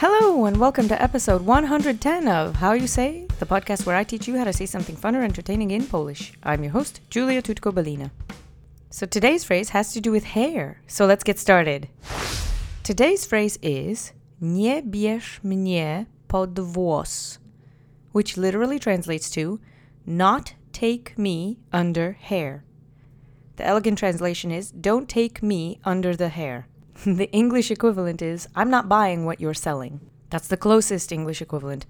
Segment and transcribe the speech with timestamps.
[0.00, 4.28] Hello, and welcome to episode 110 of How You Say, the podcast where I teach
[4.28, 6.34] you how to say something fun or entertaining in Polish.
[6.44, 8.12] I'm your host, Julia Tutko-Balina.
[8.90, 11.88] So today's phrase has to do with hair, so let's get started.
[12.84, 17.38] Today's phrase is Nie bierz mnie pod włos,
[18.12, 19.58] which literally translates to
[20.06, 22.62] not take me under hair.
[23.56, 26.68] The elegant translation is don't take me under the hair.
[27.06, 30.00] the English equivalent is I'm not buying what you're selling.
[30.30, 31.86] That's the closest English equivalent.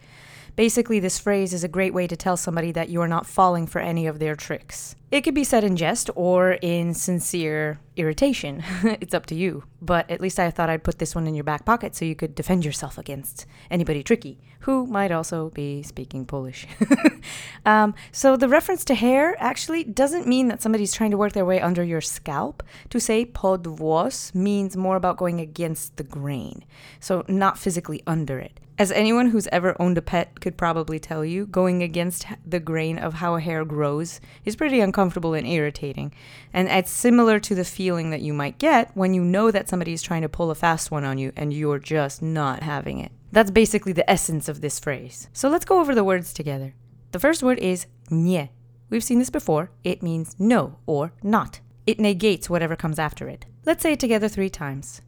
[0.55, 3.66] Basically, this phrase is a great way to tell somebody that you are not falling
[3.66, 4.97] for any of their tricks.
[5.10, 8.64] It could be said in jest or in sincere irritation.
[9.00, 9.64] it's up to you.
[9.80, 12.16] But at least I thought I'd put this one in your back pocket so you
[12.16, 16.66] could defend yourself against anybody tricky who might also be speaking Polish.
[17.68, 21.45] um, so the reference to hair actually doesn't mean that somebody's trying to work their
[21.45, 22.62] way under your scalp.
[22.88, 26.64] To say pod włos means more about going against the grain,
[26.98, 28.58] so not physically under it.
[28.78, 32.97] As anyone who's ever owned a pet could probably tell you, going against the grain
[32.97, 36.14] of how a hair grows is pretty uncomfortable and irritating.
[36.55, 39.92] And it's similar to the feeling that you might get when you know that somebody
[39.92, 43.12] is trying to pull a fast one on you and you're just not having it.
[43.30, 45.28] That's basically the essence of this phrase.
[45.34, 46.72] So let's go over the words together.
[47.12, 48.51] The first word is nie.
[48.91, 49.70] We've seen this before.
[49.84, 51.61] It means no or not.
[51.87, 53.47] It negates whatever comes after it.
[53.65, 55.00] Let's say it together three times.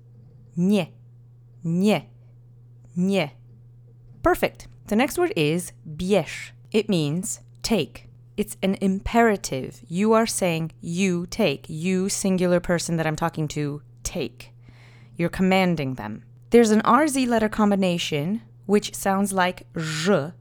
[0.56, 0.92] Nie,
[1.62, 2.08] nie,
[2.96, 3.32] nie.
[4.22, 4.68] Perfect.
[4.86, 6.52] The next word is bierz.
[6.72, 8.08] It means take.
[8.36, 9.80] It's an imperative.
[9.86, 11.66] You are saying you take.
[11.68, 14.52] You, singular person that I'm talking to, take.
[15.16, 16.24] You're commanding them.
[16.50, 20.32] There's an RZ letter combination which sounds like j,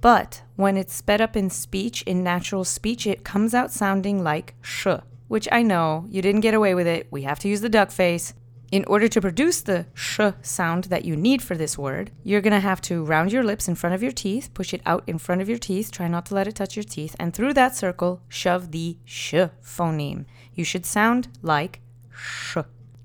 [0.00, 4.54] but when it's sped up in speech, in natural speech, it comes out sounding like
[4.60, 4.86] sh,
[5.26, 7.08] which I know you didn't get away with it.
[7.10, 8.34] We have to use the duck face.
[8.70, 12.52] In order to produce the sh sound that you need for this word, you're going
[12.52, 15.16] to have to round your lips in front of your teeth, push it out in
[15.18, 17.74] front of your teeth, try not to let it touch your teeth, and through that
[17.74, 20.26] circle, shove the sh phoneme.
[20.54, 21.80] You should sound like
[22.14, 22.58] sh.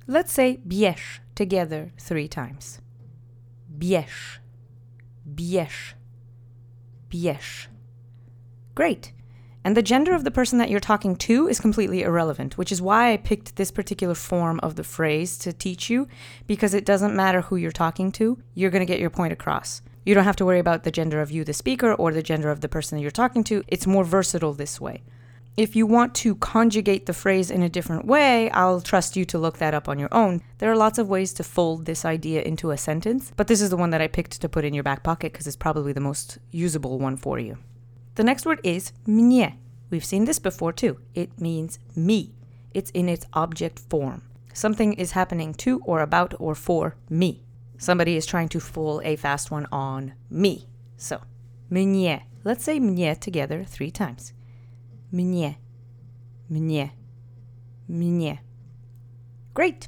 [0.06, 2.82] Let's say bierz together three times.
[3.78, 4.40] Bierz,
[5.34, 5.94] bierz,
[7.14, 7.68] bierz.
[8.76, 9.14] Great.
[9.64, 12.82] And the gender of the person that you're talking to is completely irrelevant, which is
[12.82, 16.08] why I picked this particular form of the phrase to teach you,
[16.48, 19.82] because it doesn't matter who you're talking to, you're going to get your point across.
[20.06, 22.50] You don't have to worry about the gender of you, the speaker, or the gender
[22.50, 23.64] of the person that you're talking to.
[23.70, 25.04] It's more versatile this way.
[25.56, 29.38] If you want to conjugate the phrase in a different way, I'll trust you to
[29.38, 30.42] look that up on your own.
[30.58, 33.70] There are lots of ways to fold this idea into a sentence, but this is
[33.70, 36.00] the one that I picked to put in your back pocket because it's probably the
[36.00, 37.60] most usable one for you.
[38.16, 39.54] The next word is mnie.
[39.92, 40.98] We've seen this before too.
[41.14, 42.34] It means me.
[42.74, 44.24] It's in its object form.
[44.56, 47.44] Something is happening to or about or for me.
[47.78, 50.68] Somebody is trying to fool a fast one on me.
[50.98, 51.22] So,
[51.70, 52.24] mnie.
[52.44, 54.34] Let's say mnie together three times.
[55.14, 55.56] Mnie.
[56.50, 56.92] Mnie.
[57.88, 58.40] Mnie.
[59.54, 59.88] Great.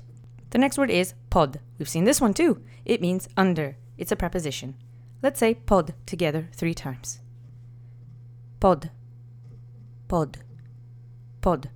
[0.52, 1.60] The next word is pod.
[1.78, 2.62] We've seen this one too.
[2.86, 3.76] It means under.
[3.98, 4.76] It's a preposition.
[5.22, 7.20] Let's say pod together three times
[8.66, 8.90] pod,
[10.08, 10.40] pod,
[11.42, 11.70] pod.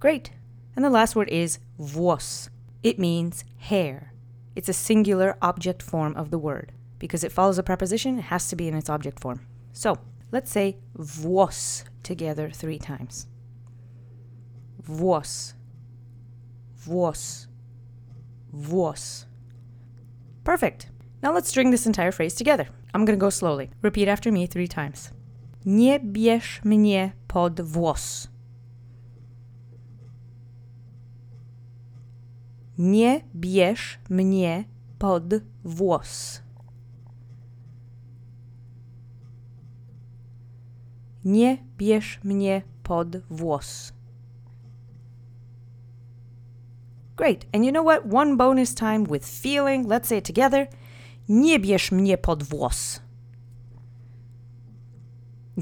[0.00, 0.32] Great.
[0.76, 2.50] And the last word is włos.
[2.82, 4.12] It means hair.
[4.54, 6.72] It's a singular object form of the word.
[6.98, 9.46] Because it follows a preposition, it has to be in its object form.
[9.72, 9.96] So
[10.30, 13.26] let's say włos together three times.
[14.82, 15.54] Włos.
[16.86, 17.46] Włos.
[18.52, 19.26] Włos.
[20.44, 20.90] Perfect.
[21.22, 22.68] Now let's string this entire phrase together.
[22.94, 23.70] I'm going to go slowly.
[23.82, 25.12] Repeat after me three times.
[25.64, 28.28] Nie bierz mnie pod włos.
[32.78, 34.64] Nie bierz mnie
[34.98, 36.40] pod włos.
[41.24, 43.92] Nie bierz mnie pod włos.
[47.16, 47.46] Great.
[47.52, 48.14] And you know what?
[48.14, 49.86] One bonus time with feeling.
[49.86, 50.68] Let's say it together.
[51.28, 53.00] Nie bierz mnie pod włos.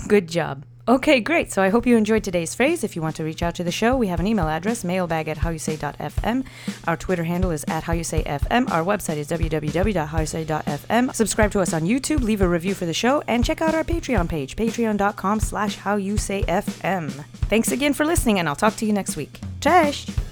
[0.09, 0.67] Good job.
[0.89, 1.51] Okay, great.
[1.51, 2.85] So I hope you enjoyed today's phrase.
[2.85, 5.27] If you want to reach out to the show, we have an email address, mailbag
[5.27, 6.45] at howyousay.fm.
[6.87, 8.71] Our Twitter handle is at howyousayfm.
[8.71, 11.15] Our website is www.howyousay.fm.
[11.15, 13.85] Subscribe to us on YouTube, leave a review for the show, and check out our
[13.85, 17.11] Patreon page, patreon.com slash howyousayfm.
[17.49, 19.41] Thanks again for listening, and I'll talk to you next week.
[19.61, 20.26] Cześć!